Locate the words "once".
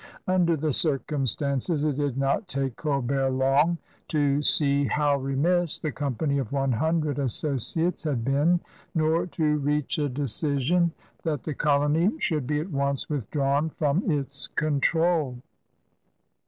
12.71-13.11